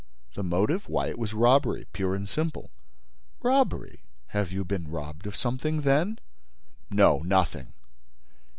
"The 0.33 0.41
motive? 0.43 0.89
Why, 0.89 1.09
it 1.09 1.19
was 1.19 1.31
robbery 1.35 1.85
pure 1.93 2.15
and 2.15 2.27
simple." 2.27 2.71
"Robbery? 3.43 4.01
Have 4.29 4.51
you 4.51 4.65
been 4.65 4.89
robbed 4.89 5.27
of 5.27 5.35
something, 5.35 5.81
then?" 5.81 6.17
"No, 6.89 7.19
nothing." 7.23 7.73